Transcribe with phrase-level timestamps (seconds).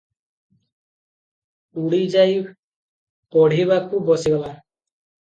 [1.81, 2.39] ଉଠି ଯାଇ
[3.37, 4.57] ପଢ଼ିବାକୁ ବସିଗଲା।